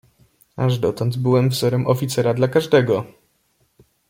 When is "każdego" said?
2.47-3.05